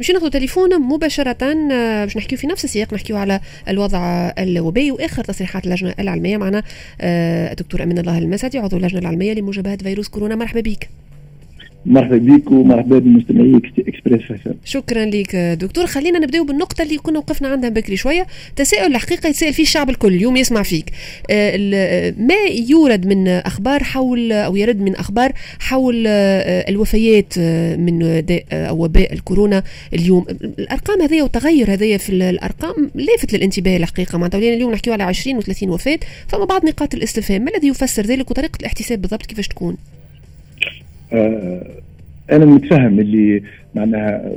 [0.00, 5.24] مش ناخذ تليفون مباشرة آه، باش نحكيو في نفس السياق نحكيو على الوضع الوبائي وآخر
[5.24, 6.62] تصريحات اللجنة العلمية معنا
[7.00, 10.88] آه، الدكتور أمين الله المسعدي عضو اللجنة العلمية لمجابهة فيروس كورونا مرحبا بك.
[11.86, 15.86] مرحبا بك ومرحبا بمستمعي Express FM شكرا لك دكتور.
[15.86, 18.26] خلينا نبداو بالنقطة اللي كنا وقفنا عندها بكري شوية.
[18.56, 20.92] تساؤل الحقيقة يتساءل فيه الشعب الكل اليوم يسمع فيك.
[21.30, 22.34] آه، ما
[22.68, 28.84] يورد من أخبار حول أو يرد من أخبار حول آه، الوفيات آه، من داء أو
[28.84, 29.62] وباء الكورونا
[29.94, 30.26] اليوم؟
[30.58, 34.18] الأرقام هذه وتغير هذايا في الأرقام لافت للانتباه الحقيقة.
[34.18, 37.44] معناتها اليوم نحكيو على 20 و30 وفاة فما بعض نقاط الاستفهام.
[37.44, 39.76] ما الذي يفسر ذلك وطريقة الاحتساب بالضبط؟ كيفاش تكون؟
[41.12, 41.66] آه
[42.32, 43.42] أنا متفهم اللي
[43.74, 44.32] معناها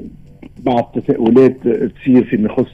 [0.65, 2.71] بعض التساؤلات تصير فيما يخص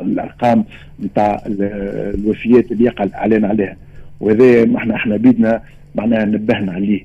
[0.00, 0.64] الأرقام
[1.04, 3.76] نتاع الوفيات اللي يقع الإعلان عليها.
[4.20, 5.62] وهذا إحنا إحنا بيدنا
[5.94, 7.00] معناها نبهنا عليه.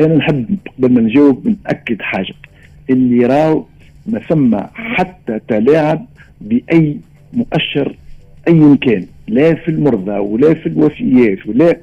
[0.00, 0.46] أنا نحب
[0.78, 2.34] قبل ما نجاوب نأكد حاجة.
[2.90, 3.66] اللي راو
[4.06, 6.06] ما ثم حتى تلاعب
[6.40, 6.96] بأي
[7.32, 7.96] مؤشر
[8.48, 9.06] أي كان.
[9.28, 11.76] لا في المرضى ولا في الوفيات ولا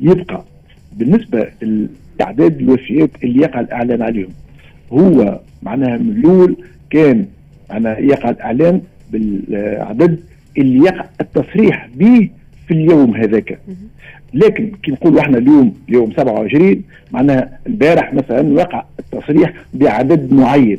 [0.00, 0.44] يبقى.
[0.96, 1.46] بالنسبة
[2.18, 4.28] تعداد الوفيات اللي يقع الإعلان عليهم.
[4.92, 6.56] هو معناها من الأول
[6.90, 7.26] كان
[7.70, 8.80] معناها يقع الإعلان
[9.12, 10.20] بالعدد
[10.58, 12.28] اللي يقع التصريح به
[12.66, 13.58] في اليوم هذاك.
[14.34, 20.78] لكن كي نقول إحنا اليوم يوم 27 معناها البارح مثلا وقع التصريح بعدد معين.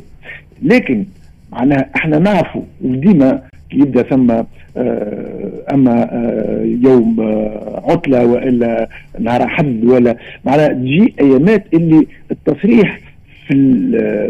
[0.62, 1.04] لكن
[1.52, 4.30] معناها إحنا نعرفوا وديما يبدأ ثم
[4.76, 8.88] آه، أما آه، يوم آه، عطلة وإلا
[9.20, 13.00] نهار احد ولا معناها تجي أيامات اللي التصريح
[13.48, 13.54] في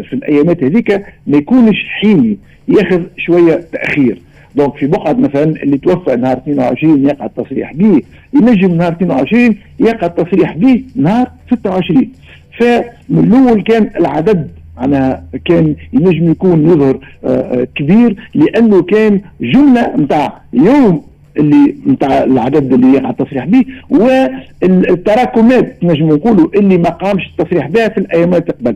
[0.09, 0.91] في الأيامات هذيك
[1.27, 4.21] ما يكونش حيني ياخذ شوية تأخير.
[4.55, 8.01] دونك في بقعة مثلا اللي توفى نهار 22 يقع التصريح به
[8.33, 12.09] ينجم نهار 22 يقع التصريح به نهار 26
[12.59, 14.47] فمن الأول كان العدد
[14.81, 21.03] معناها كان ينجم يكون يظهر آه، آه، كبير لأنه كان جملة نتاع يوم
[21.37, 27.89] اللي نتاع العدد اللي يقع التصريح به والتراكمات نجم نقولوا اللي ما قامش التصريح بها
[27.89, 28.75] في الايامات قبل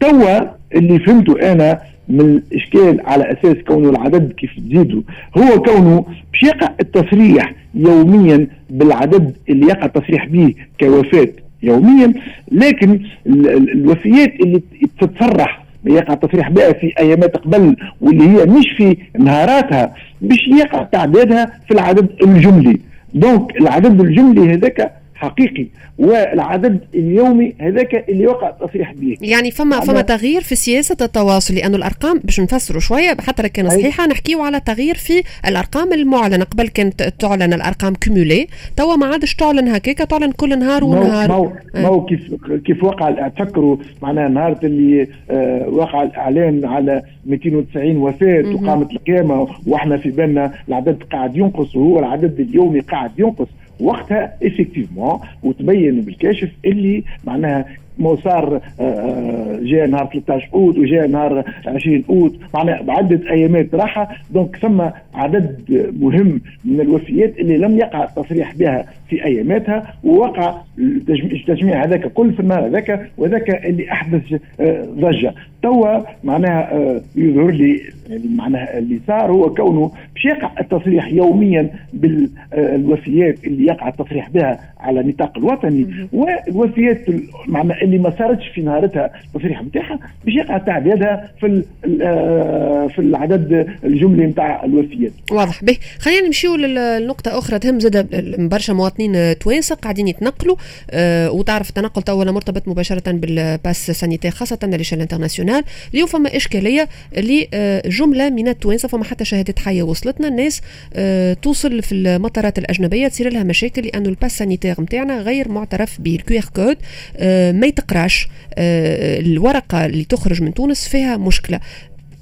[0.00, 0.40] توا
[0.74, 1.78] اللي فهمته أنا
[2.08, 5.02] من الإشكال على أساس كونه العدد كيف تزيدوا
[5.38, 11.28] هو كونه باش يقع التصريح يوميا بالعدد اللي يقع التصريح به كوفاة.
[11.62, 12.12] يوميا
[12.52, 14.62] لكن الوفيات اللي
[15.00, 21.52] تتصرح يقع تصريح بها في ايامات قبل واللي هي مش في نهاراتها باش يقع تعدادها
[21.68, 22.80] في العدد الجملي.
[23.14, 25.66] دونك العدد الجملي هذاك حقيقي
[25.98, 29.16] والعدد اليومي هذاك اللي وقع التصريح به.
[29.20, 34.06] يعني فما فما تغيير في سياسة التواصل لأنه الأرقام باش نفسروا شوية حتى كان صحيحة
[34.06, 36.44] نحكيو على تغيير في الأرقام المعلنة.
[36.44, 41.52] قبل كانت تعلن الأرقام كومولي توا ما عادش تعلن هكاك تعلن كل نهار ونهار.
[41.74, 42.20] ما هو كيف
[42.64, 49.96] كيف وقع تفكروا معناها نهار اللي آه وقع الإعلان على 290 وفاة وقامت القيامة وإحنا
[49.96, 53.48] في بالنا العدد قاعد ينقص وهو العدد اليومي قاعد ينقص.
[53.80, 57.66] وقتها effectivement وتبين بالكاشف اللي معناها
[57.98, 63.74] مو صار آه، آه، جاء نهار 13 أوت وجاء نهار 20 أوت معناها بعدة أيامات
[63.74, 64.08] راحة.
[64.30, 64.82] donc ثم
[65.14, 65.64] عدد
[66.00, 72.40] مهم من الوفيات اللي لم يقع التصريح بها في أياماتها ووقع التجميع هذاك كل في
[72.40, 75.34] النهار هذاك وذاك اللي أحدث آه، ضجة.
[75.62, 83.44] توا معناها يظهر لي يعني معناها اللي صار هو كونه باش يقع التصريح يوميا بالوفيات
[83.44, 86.08] اللي يقع التصريح بها على النطاق الوطني.
[86.12, 87.00] والوفيات
[87.46, 91.62] معناها اللي ما صارتش في نهارتها التصريح نتاعها باش يقع تعدادها في
[92.02, 95.12] آه، في العدد الجملي نتاع الوفيات.
[95.30, 95.64] واضح.
[95.64, 98.06] به خلينا نمشيو للنقطة أخرى تهم زاد
[98.50, 98.99] برشا مواطنين
[99.40, 100.56] توانسة قاعدين يتنقلوا
[100.90, 106.88] أه وتعرف التنقل تو مرتبط مباشرة بال pass sanitaire خاصة l'échange international اليوم فما إشكالية
[107.16, 110.28] لجملة من التوانسة فما حتى شهادات حية وصلتنا.
[110.28, 110.60] الناس
[110.94, 116.00] أه توصل في المطارات الأجنبية تصير لها مشاكل لأنه ال pass sanitaire نتاعنا غير معترف
[116.00, 116.76] به ال QR code
[117.16, 121.60] أه ما تقراش آه، الورقة اللي تخرج من تونس فيها مشكلة.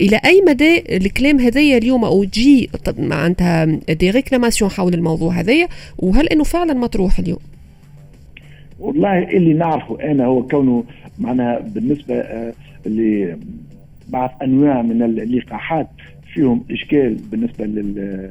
[0.01, 5.69] إلى أي مدى الكلام هذايا اليوم أو تجي معناتها دي ريكلاماسيون حول الموضوع هذايا
[5.99, 7.39] وهل إنه فعلا مطروح اليوم؟
[8.81, 10.85] والله اللي نعرفه أنا هو كونه
[11.19, 12.53] معناها بالنسبة آه،
[12.87, 15.89] لبعض أنواع من اللقاحات
[16.35, 18.31] فيهم إشكال بالنسبة لل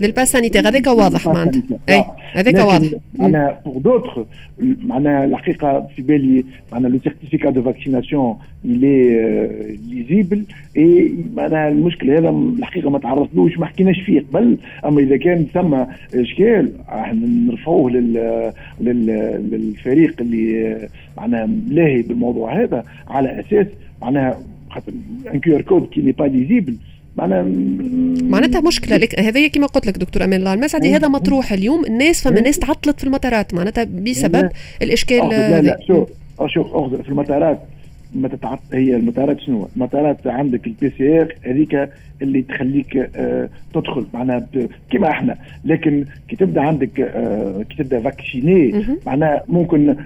[0.00, 2.88] لل pass sanitaire هذاك واضح معناتها إي هذاك واضح.
[3.18, 4.26] معناها pour d'autres
[4.60, 10.44] معناها الحقيقة في بالي معناها le certificat de vaccination il est lisible
[10.76, 12.28] اي معناها المشكل هذا
[12.58, 14.58] الحقيقة ما تعرضلوش ما حكيناش فيه قبل.
[14.84, 15.74] أما إذا كان ثم
[16.14, 16.72] إشكال
[17.46, 18.52] نرفعوه لل...
[18.80, 19.06] لل...
[19.50, 23.66] للفريق اللي معناها لاهي بالموضوع هذا على أساس
[24.02, 24.38] معناها
[24.70, 24.92] خاطر
[25.34, 26.76] un QR code qui n'est pas lisible
[27.16, 27.42] معناها
[28.22, 29.20] معناتها مشكلة لك.
[29.20, 33.00] هذا كما قلت لك دكتور أمان الله المسعدي هذا مطروح اليوم الناس فما ناس تعطلت
[33.00, 33.54] في المطارات.
[33.54, 34.50] معناتها بسبب
[34.82, 36.08] الإشكال لا لا شوف
[36.46, 37.58] شوف في المطارات
[38.14, 41.88] ما تتعط هي المطارات شنو؟ المطارات عندك ال PCR هذيك
[42.22, 44.06] اللي تخليك آه تدخل.
[44.14, 44.46] معناها
[44.90, 45.36] كما إحنا.
[45.64, 49.96] لكن كي تبدأ عندك آه كي تبدأ vacciné معناها ممكن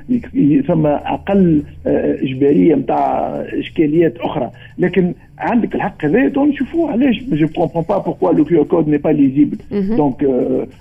[0.69, 4.51] ثم أقل آه إجبارية نتاع إشكاليات أخرى.
[4.79, 9.09] لكن عندك الحق هذا نشوفوه علاش؟ je comprends pas pourquoi le QR code n'est pas
[9.09, 10.29] lisible donc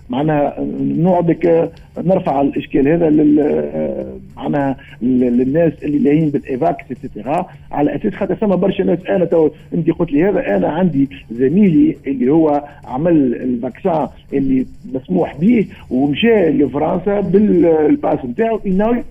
[0.10, 4.06] معناها نقعدك نرفع الإشكال هذا لل
[4.38, 9.26] معناها للناس اللي لاهين بال Evax et cetera على أساس خاطر ثم برشا ناس أنا
[9.26, 15.38] تو أنت قلت لي هذا أنا عندي زميلي اللي هو عمل ال vaccin اللي مسموح
[15.38, 18.60] به ومشى لفرنسا بال pass نتاعو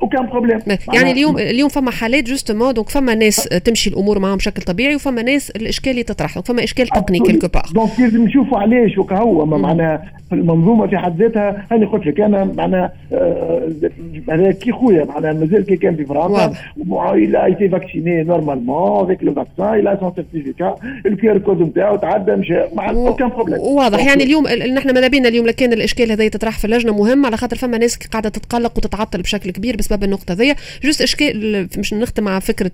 [0.02, 0.61] aucun problème
[0.94, 5.23] يعني اليوم اليوم فما حالات justement donc فما ناس تمشي الأمور معهم بشكل طبيعي وفما
[5.23, 10.14] ناس الاشكال اللي تطرح فما إشكال تقني كيلكو بار دونك لازم نشوفوا علاش وكهو معناها
[10.32, 11.66] المنظومة في حد ذاتها.
[11.70, 12.92] هاني قلت لك أنا معناها
[14.31, 16.52] هذا كي خويا معناها مازال كي كان في فرنسا
[17.14, 21.61] il a été vacciné normalement avec le vaccin il a son certificat ال QR code
[21.62, 24.06] نتاعو تعدى مشى مع aucun problème واضح.
[24.06, 27.56] يعني اليوم نحن ماذا بينا اليوم؟ لكان الإشكال هذا يتطرح في اللجنه مهم على خاطر
[27.56, 30.54] فما ناس قاعدة تتقلق وتتعطل بشكل كبير بسبب النقطة هذيا.
[30.85, 32.70] juste إشكال مش نختم مع فكرة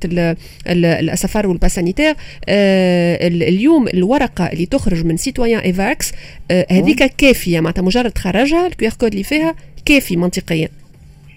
[0.66, 2.14] الأسفار وال pass sanitaire
[2.48, 6.12] آه اليوم الورقة اللي تخرج من citoyen Evax
[6.50, 9.55] آه هذيك كافية معناتها مجرد تخرجها ال QR code اللي فيها
[9.85, 10.69] كافي منطقيا.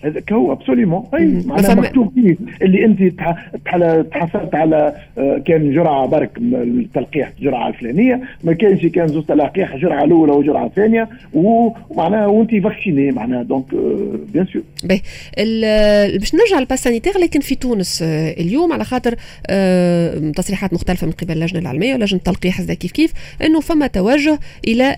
[0.03, 2.37] هذاك هو absolument اي معناها مكتوب فيه.
[2.61, 3.03] اللي أنت
[4.11, 8.21] تحصلت على آه، كان جرعة برك التلقيح جرعة الفلانية.
[8.43, 13.43] ما كانش كان زوج تلقيح جرعة الأولى وجرعة ثانية ومعناها وأنت vacciné معناها.
[13.43, 13.65] donc
[14.33, 15.01] bien sûr باهي
[16.17, 19.15] باش نرجع لل pass sanitaire لكن في تونس آه، اليوم على خاطر
[19.47, 24.39] آه، تصريحات مختلفة من قبل اللجنة العلمية ولجنة التلقيح هذا كيف كيف إنه فما توجه
[24.67, 24.95] إلى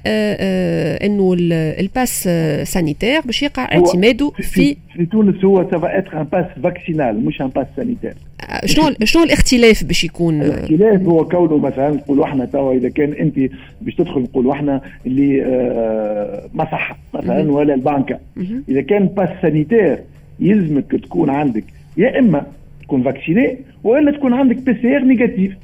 [1.03, 1.35] إنه
[1.79, 2.29] ال pass
[2.63, 7.41] sanitaire باش يقع اعتماده في في تونس هو ça va être un pass vaccinal مش
[7.41, 8.13] un pass sanitaire
[8.65, 13.39] شنو شنو الاختلاف باش يكون؟ الاختلاف هو كونه مثلا نقولوا إحنا توا إذا كان أنت
[13.81, 18.19] باش تدخل نقولوا إحنا اللي آه مصحه مثلا ولا البنكه
[18.69, 19.99] إذا كان pass sanitaire
[20.39, 21.63] يلزمك تكون عندك
[21.97, 22.45] يا إما
[22.81, 25.55] تكون vacciné وإلا تكون عندك PCR négatif.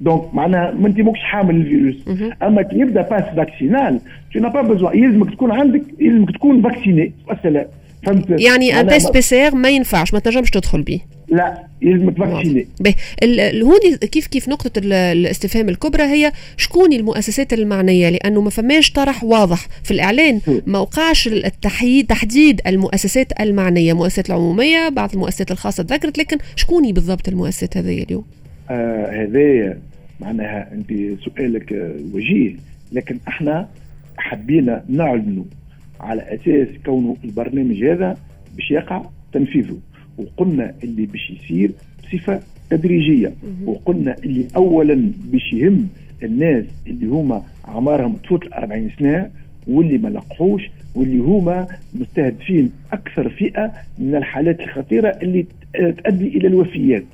[0.00, 2.04] donc معناها ما أنت ماكش حامل الفيروس.
[2.42, 4.00] أما كي يبدا pass vaccinal
[4.32, 7.66] t'as pas besoin يلزمك تكون عندك يلزمك تكون vacciné والسلام.
[8.06, 8.40] فهمت.
[8.40, 12.66] يعني un test PCR ما ينفعش ما تنجمش تدخل به لا يلزمك vacciné.
[13.62, 19.68] هوني كيف كيف نقطة الاستفهام الكبرى؟ هي شكون المؤسسات المعنية؟ لأنه ما فماش طرح واضح
[19.84, 20.40] في الإعلان.
[20.66, 27.28] ما وقعش التحديد تحديد المؤسسات المعنية المؤسسات العمومية بعض المؤسسات الخاصة ذكرت لكن شكوني بالضبط
[27.28, 28.24] المؤسسات هذه اليوم؟
[28.70, 29.78] آه هذايا
[30.20, 32.56] معناها أنت سؤالك وجيه.
[32.92, 33.68] لكن إحنا
[34.18, 35.44] حبينا نعلنوا
[36.00, 38.16] على أساس كونه البرنامج هذا
[38.56, 39.02] باش يقع
[39.32, 39.78] تنفيذه.
[40.18, 41.70] وقلنا اللي باش يصير
[42.04, 42.40] بصفة
[42.70, 43.32] تدريجية.
[43.64, 45.88] وقلنا اللي اولا باش يهم
[46.22, 49.30] الناس اللي هما اعمارهم تفوت ال 40 سنة
[49.66, 50.62] واللي ما لقحوش
[50.94, 57.04] واللي هما مستهدفين أكثر فئة من الحالات الخطيرة اللي تؤدي إلى الوفيات.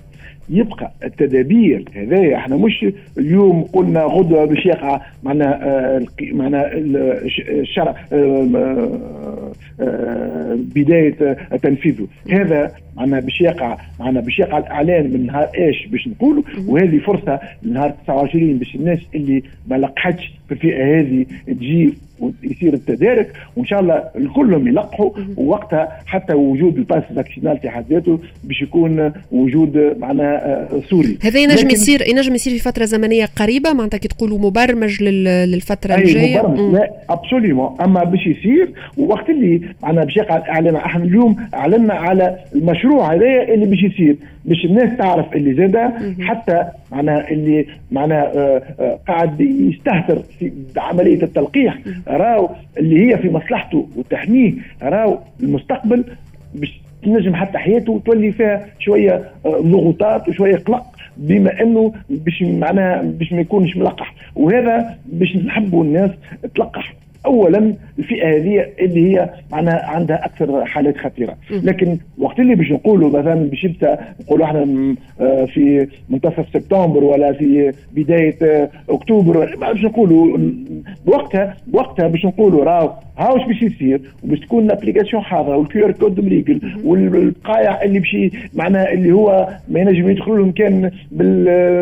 [0.50, 2.36] يبقى التدابير هذايا.
[2.36, 2.86] إحنا مش
[3.18, 6.02] اليوم قلنا غدوة باش يقع معنا آه
[6.32, 12.06] معنا الشرع آه آه بداية تنفيذه.
[12.30, 17.40] هذا معنا باش يقع معنا باش يقع الإعلان من نهار إيش باش نقولوا؟ وهذه فرصة
[17.62, 23.32] نهار 29 باش الناس اللي ما لقحتش في الفئة هذه تجي ويصير التدارك.
[23.56, 25.10] وإن شاء الله كلهم يلقحوا.
[25.36, 30.31] ووقتها حتى وجود ال pass vaccinal في حد ذاته باش يكون وجود معناها
[30.90, 31.18] سوري.
[31.22, 36.38] هذا ينجم يصير ينجم يصير في فترة زمنية قريبة معناتها كي تقولوا مبرمج للفترة الجاية.
[36.42, 36.74] مبرمج.
[36.74, 42.36] لا absolument أما باش يصير وقت اللي معناها باش يقع الاعلان إحنا اليوم إعلنا على
[42.54, 44.16] المشروع هذا اللي باش يصير.
[44.44, 45.76] باش الناس تعرف اللي زاد
[46.20, 51.78] حتى معناها اللي معناها آه، آه، قاعد يستهتر في عملية التلقيح.
[52.08, 56.04] راو اللي هي في مصلحته وتحميه راو المستقبل
[56.54, 63.02] باش تنجم حتى حياته تولي فيها شوية آه، ضغوطات وشوية قلق بما إنه باش معناها
[63.02, 64.14] باش ما يكونش ملقح.
[64.34, 66.10] وهذا باش نحبوا الناس
[66.54, 66.94] تلقح.
[67.26, 71.36] اولا الفئه هذه اللي هي معناها عندها أكثر حالات خطيرة.
[71.50, 77.32] لكن وقت اللي باش نقولوا مثلا باش يبدا نقولوا إحنا آه، في منتصف سبتمبر ولا
[77.32, 80.38] في بداية آه، أكتوبر باش نقولوا
[81.06, 85.86] بوقتها بوقتها باش نقولوا راهو ها واش باش يصير؟ وباش تكون ال application حاضرة وال
[85.86, 88.16] QR code مريقل والبقايع اللي باش
[88.54, 90.90] معناها اللي هو ما ينجم يدخلوا لهم كان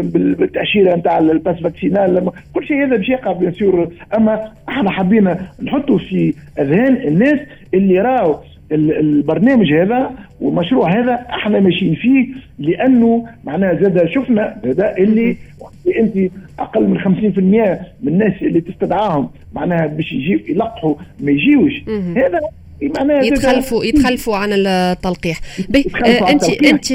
[0.01, 3.89] بالتأشيرة نتاع ال pass vaccinal كل شيء هذا باش يقع bien sûr.
[4.17, 5.30] أما إحنا حبينا
[5.63, 7.39] نحطوا في أذهان الناس
[7.75, 8.37] اللي راوا
[8.73, 10.11] البرنامج هذا
[10.41, 12.27] والمشروع هذا إحنا ماشيين فيه
[12.59, 15.37] لأنه معناها زاد شفنا زاد اللي
[15.99, 17.07] أنت أقل من 50%
[18.03, 21.73] من الناس اللي تستدعاهم معناها باش يجيو يلقحوا ما يجيوش.
[22.17, 22.41] هذا
[22.83, 25.41] يتخلفوا يتخلفوا عن التلقيح.
[26.05, 26.93] آه انت انت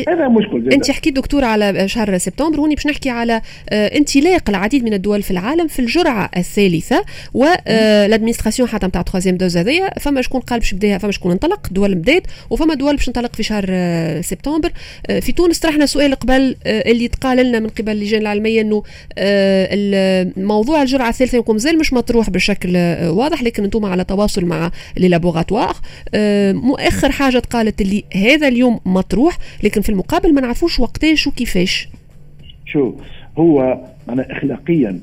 [0.74, 5.24] أنت حكيت دكتور على شهر سبتمبر هوني باش نحكي على آه انطلاق العديد من الدول
[5.24, 10.42] في العالم في الجرعة الثالثة وال administration آه حتى نتاع troisième dose هذيا فما شكون
[10.42, 13.66] قال باش بداها فما شكون انطلق دول بدات وفما دول باش تنطلق في شهر
[14.22, 14.72] سبتمبر.
[15.22, 18.84] في تونس طرحنا سؤال قبل اللي تقال لنا من قبل اللجان العلمية إنه
[20.38, 22.78] موضوع الجرعة الثالثة يكون مازال مش مطروح بشكل
[23.08, 25.75] واضح لكن أنتم على تواصل مع لي لابوغاتوار.
[26.14, 31.90] آه، مؤخر حاجة قالت اللي هذا اليوم مطروح لكن في المقابل ما نعرفوش وقتاش وكيفاش.
[32.66, 32.94] شو
[33.38, 35.00] هو أنا اخلاقيا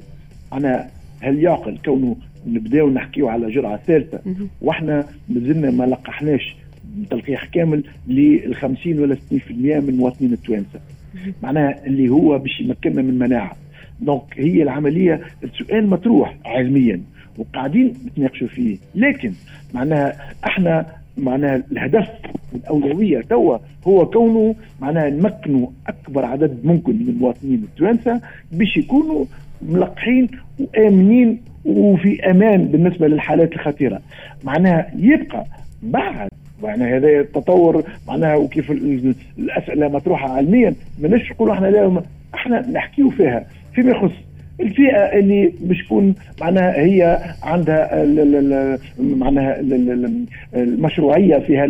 [0.53, 0.89] أنا
[1.21, 4.21] هل يعقل كونه نبداو نحكيو على جرعة ثالثة
[4.63, 6.57] وإحنا مازلنا ما لقحناش
[7.11, 9.17] تلقيح كامل لل 50 ولا 60%
[9.81, 10.81] من مواطنين التوانسة.
[11.43, 13.57] معناها اللي هو باش يمكننا من مناعة.
[14.01, 17.01] دونك هي العملية السؤال مطروح علميا
[17.39, 18.79] وقاعدين نتناقشوا فيه.
[18.95, 19.33] لكن
[19.75, 20.13] معناها
[20.47, 20.87] إحنا
[21.19, 22.09] معناها الهدف
[22.55, 28.21] الأولوية توا هو كونه معناها نمكنوا أكبر عدد ممكن من المواطنين التوانسة
[28.53, 29.25] باش يكونوا
[29.63, 30.29] ملقحين
[30.61, 34.01] وآمنين وفي أمان بالنسبة للحالات الخطيرة.
[34.45, 35.47] معناها يبقى
[35.83, 36.29] بعد
[36.65, 38.71] يعني هذا التطور معناها وكيف
[39.39, 42.03] الأسئلة مطروحة علميا ماناش نقولوا إحنا لا
[42.35, 43.47] إحنا نحكيو فيها.
[43.75, 44.13] فيما يخص
[44.61, 48.05] الفئة اللي مش تكون معناها هي عندها
[48.99, 49.61] معناها
[50.55, 51.67] المشروعية فيها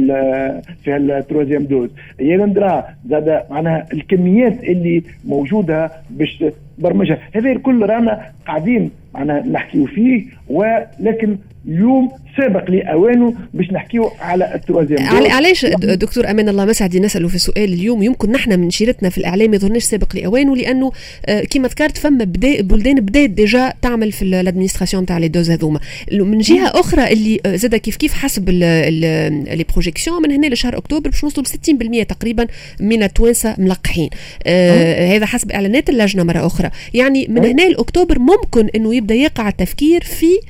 [0.84, 1.90] فيها ال troisième dose
[2.20, 6.44] هي ندرا زاد معناها الكميات اللي موجودة باش
[6.78, 11.36] برمجها هذا الكل رانا قاعدين معناها نحكيو فيه ولكن
[11.68, 15.30] اليوم سابق لأوانه باش نحكيو على ال troisième.
[15.30, 19.50] علاش دكتور أمان الله مسعدي نساله في سؤال اليوم؟ يمكن نحن من شيرتنا في الإعلام
[19.50, 20.92] ما يظهرناش سابق لأوانه لأنه
[21.26, 25.50] آه، كما ذكرت فما بدا بلدان بدات déjà تعمل في ال administration تاع les doses
[25.50, 25.80] هذوما.
[26.12, 31.10] من جهة أخرى اللي آه، زاد كيف كيف حسب les projections من هنا لشهر أكتوبر
[31.10, 32.46] باش نوصلوا ل 60% تقريبا
[32.80, 34.10] من التوانسة ملقحين.
[34.46, 36.61] آه؟ هذا حسب إعلانات اللجنة مرة أخرى.
[36.94, 40.40] يعني من هنا لأكتوبر ممكن إنه يبدأ يقع التفكير في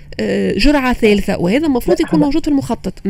[0.57, 3.07] جرعة ثالثة وهذا المفروض يكون موجود في المخطط.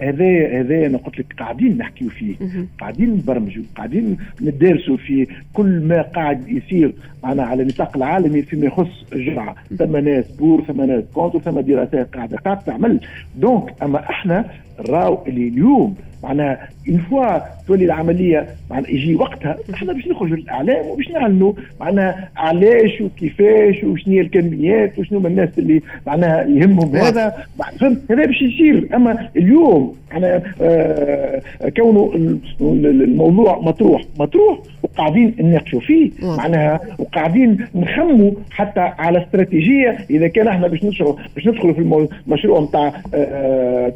[0.00, 2.34] هذا هذا أنا قلت لك قاعدين نحكيو فيه
[2.80, 6.92] قاعدين نبرمجوا قاعدين ندرسوا في كل ما قاعد يصير
[7.24, 12.14] معنا على النطاق العالمي فيما يخص الجرعه ثم ناس pour ثم ناس contre ثم دراسات
[12.14, 12.36] قاعدة.
[12.36, 13.00] قاعدة تعمل.
[13.36, 14.44] donc أما إحنا
[14.88, 20.86] راو اللي اليوم معناها une fois تولي العملية معناها يجي وقتها إحنا باش نخرجوا للإعلام
[20.86, 27.34] وباش نعلنوا معناها علاش وكيفاش وشنو هي الكميات وشنو الناس اللي معناها يهمهم هذا
[27.80, 28.88] فهمت هذا باش يصير.
[28.94, 31.42] أما اليوم أنا آه
[31.76, 32.12] كونه
[32.60, 36.10] الموضوع مطروح مطروح وقاعدين نناقشوا فيه.
[36.22, 39.96] معناها وقاعدين نخموا حتى على استراتيجية.
[40.10, 42.88] إذا كان إحنا باش ندخلوا باش ندخلوا في المشروع نتاع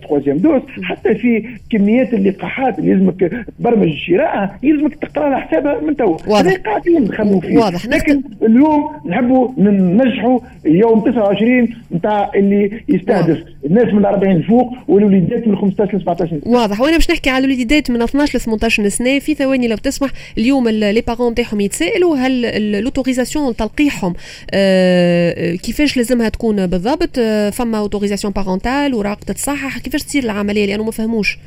[0.03, 5.81] تخوازيام آه، دوز حتى في كميات اللقاحات اللي لازمك تبرمج شرائها يلزمك تقرا لها حسابها
[5.81, 6.17] من توا.
[6.65, 7.59] قاعدين نخموا فيه.
[7.59, 7.87] واضح.
[7.87, 13.39] لكن اليوم نحبوا ننجحوا يوم 29 نتاع اللي يستهدف.
[13.67, 16.41] الناس من 40 فوق والوليدات من 15 ل 17 سنة.
[16.47, 16.81] واضح.
[16.81, 20.69] وأنا باش نحكي على الوليدات من 12 ل 18 سنة في ثواني لو تسمح اليوم
[20.69, 24.15] les parents تاعهم يتسائلوا هل l'autorisation تلقيحهم
[24.51, 30.85] آه كيفاش لازمها تكون بالضبط؟ آه فما autorisation parentale وراقه تصحح؟ كيفاش تصير العملية؟ لأنه
[30.85, 31.39] ما فهموش.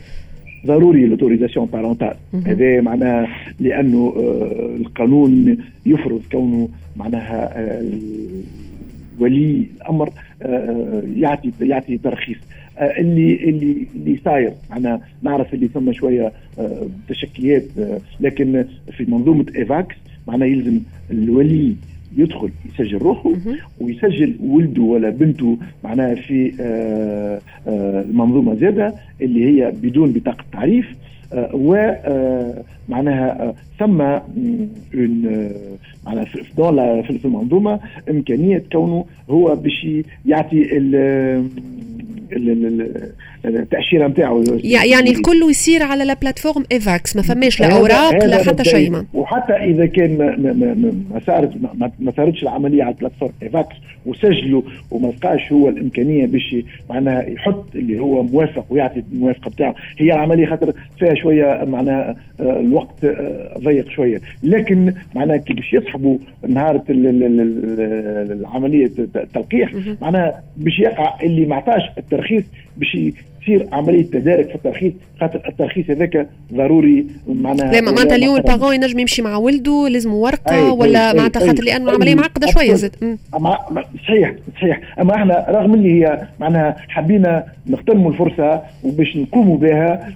[0.68, 2.14] ضروري l'autorisation parentale
[2.46, 3.28] هذا معناها
[3.60, 7.82] لأنه آه القانون يفرض كونه معناها آه
[9.22, 10.10] ولي الأمر
[10.42, 12.38] آه يعطي يعطي ترخيص.
[12.78, 18.66] آه، اللي اللي اللي صاير أنا نعرف اللي ثم شوية آه، تشكيات آه، لكن
[18.98, 19.96] في منظومة إيفاكس
[20.28, 20.80] معناها يلزم
[21.12, 21.76] الولي
[22.18, 23.32] يدخل يسجل روحه
[23.80, 26.54] ويسجل ولده ولا بنته معناها في
[27.68, 30.86] المنظومة زادة اللي هي بدون بطاقة تعريف.
[31.54, 31.92] و
[32.90, 34.02] معناها ثم
[36.06, 36.26] معناها
[37.02, 39.88] في المنظومه إمكانية كونه هو باش
[40.26, 40.78] يعطي
[43.46, 48.64] التأشيرة نتاعو يعني الكل يصير على la plateforme Evax ما فماش لا أوراق لا حتى
[48.64, 49.04] شيء.
[49.14, 50.74] وحتى إذا كان ما, ما,
[51.12, 51.52] ما صارت
[52.00, 54.62] ما صارتش العملية على plateforme Evax وسجلوا
[54.92, 56.56] وما لقاش هو الإمكانية باش
[56.90, 59.76] معناها يحط اللي هو موافق ويعطي الموافقة بتاعه.
[59.98, 64.22] هي العملية خاطر فيها شوية معناها آه، الوقت آه، ضيق شوية.
[64.44, 69.72] لكن معناها كي باش يصحبوا نهار العملية التلقيح
[70.02, 71.82] معناها باش يقع اللي ما عطاش
[72.22, 72.44] الترخيص
[72.78, 72.96] باش
[73.42, 79.00] تصير عملية تدارك في الترخيص خاطر الترخيص هذاك ضروري معناها لا معناتها اليوم الباغون ينجم
[79.00, 83.18] يمشي مع ولده لازم ورقة أي ولا معناتها خاطر لأنه العملية معقدة شوية زاد.
[84.08, 84.82] صحيح صحيح.
[85.00, 90.14] أما إحنا رغم اللي هي معناها حبينا نغتنموا الفرصة وباش نقوموا بها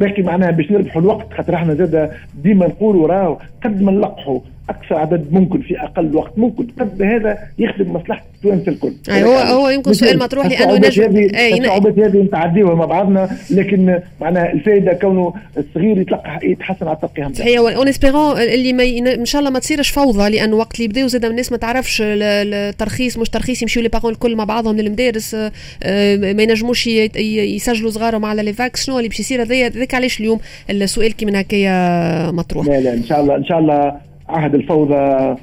[0.00, 2.10] ولكن معناها باش نربحوا الوقت خاطر إحنا زاد
[2.42, 7.38] ديما نقولوا راهو قد ما نلقحوا أقصى عدد ممكن في أقل وقت ممكن قد هذا
[7.58, 8.92] يخدم مصلحة التوانسة الكل.
[9.10, 14.52] أي هو هو يمكن سؤال مطروح لأنه نجم الصعوبات هذه نتعديوها مع بعضنا لكن معناها
[14.52, 18.84] الفائده كونه الصغير يتلقى يتحسن على التلقيح صحيح en espérant اللي ما.
[19.14, 23.18] إن شاء الله ما تصيرش فوضى لأنه وقت اللي يبداو زاد الناس ما تعرفش الترخيص
[23.18, 25.34] مش ترخيص يمشيو les parents الكل مع بعضهم للمدارس
[25.82, 30.38] آه، ما ينجموش يسجلوا صغارهم على Evax شنو اللي باش يصير هذاك علاش اليوم
[30.70, 33.96] السؤال كي من هكايا مطروح؟ لا لا إن شاء الله إن شاء الله
[34.28, 35.36] عهد الفوضى آه،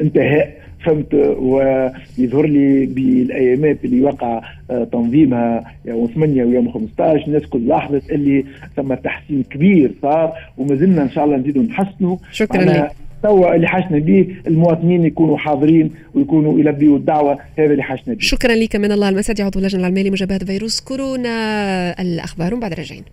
[0.00, 0.59] انتهاء.
[0.84, 8.10] فهمت ويظهر لي بالأيامات اللي وقع آه، تنظيمها يوم 8 ويوم 15 الناس كل لاحظت
[8.10, 8.44] اللي
[8.76, 12.16] ثم تحسين كبير صار وما زلنا إن شاء الله نزيدوا نحسنوا.
[12.32, 12.90] شكرا لك.
[13.22, 18.54] توا اللي حاجنا به المواطنين يكونوا حاضرين ويكونوا يلبيوا الدعوة هذا اللي حاجنا به شكرا
[18.54, 21.30] لك من الله المسعدي عضو اللجنة العلمية لمجابهة فيروس كورونا.
[22.00, 23.04] الأخبار بعد رجعين.